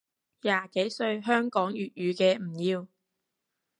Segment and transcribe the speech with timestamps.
[0.41, 2.87] 廿幾歲香港粵語嘅唔要